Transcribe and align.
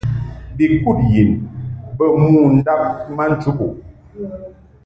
Bi 0.55 0.65
kud 0.83 0.99
yin 1.11 1.29
bɛ 1.97 2.05
mo 2.19 2.29
ndab 2.57 2.81
ma 3.15 3.23
nchubuʼ. 3.33 3.73